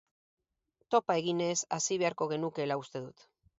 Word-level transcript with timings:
Topa 0.95 1.17
eginez 1.21 1.53
hasi 1.79 1.99
beharko 2.05 2.31
genukeela 2.35 2.81
uste 2.85 3.07
dut. 3.07 3.31